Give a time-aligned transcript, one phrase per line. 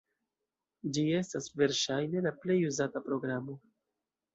[0.95, 3.65] Ĝi estas verŝajne la plej uzata programo.